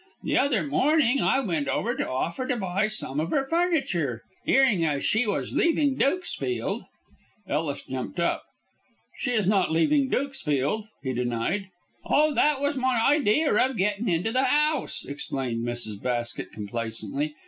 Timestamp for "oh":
12.03-12.33